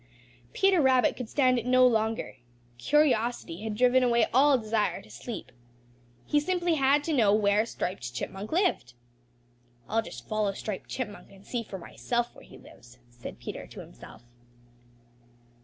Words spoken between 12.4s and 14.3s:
he lives," said Peter to himself.